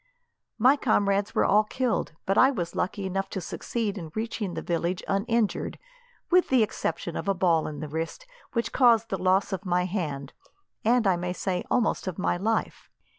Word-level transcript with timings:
My 0.57 0.77
comrades 0.77 1.35
were 1.35 1.45
all 1.45 1.63
killed, 1.63 2.13
but 2.25 2.35
I 2.35 2.49
was 2.49 2.73
lucky 2.75 3.05
enough 3.05 3.29
to 3.29 3.39
succeed 3.39 3.99
in 3.99 4.11
reaching 4.15 4.55
the 4.55 4.63
village 4.63 5.03
uninjured, 5.07 5.77
with 6.31 6.49
the 6.49 6.63
exception 6.63 7.15
of 7.15 7.27
a 7.27 7.35
ball 7.35 7.67
in 7.67 7.81
the 7.81 7.87
wrist, 7.87 8.25
which 8.53 8.71
caused 8.73 9.09
the 9.09 9.19
loss 9.21 9.53
of 9.53 9.63
my 9.63 9.85
hand, 9.85 10.33
and, 10.83 11.05
I 11.05 11.17
may 11.17 11.33
say, 11.33 11.63
almost 11.69 12.07
of 12.07 12.17
my 12.17 12.35
life. 12.35 12.89